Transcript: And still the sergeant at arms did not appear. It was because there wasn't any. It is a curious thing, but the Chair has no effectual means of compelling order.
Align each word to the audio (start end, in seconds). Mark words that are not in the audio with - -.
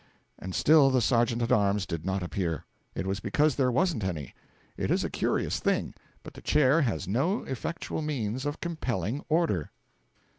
And 0.39 0.55
still 0.55 0.89
the 0.89 0.99
sergeant 0.99 1.43
at 1.43 1.51
arms 1.51 1.85
did 1.85 2.07
not 2.07 2.23
appear. 2.23 2.65
It 2.95 3.05
was 3.05 3.19
because 3.19 3.55
there 3.55 3.71
wasn't 3.71 4.03
any. 4.03 4.33
It 4.75 4.89
is 4.89 5.03
a 5.03 5.11
curious 5.11 5.59
thing, 5.59 5.93
but 6.23 6.33
the 6.33 6.41
Chair 6.41 6.81
has 6.81 7.07
no 7.07 7.43
effectual 7.43 8.01
means 8.01 8.47
of 8.47 8.59
compelling 8.61 9.23
order. 9.29 9.69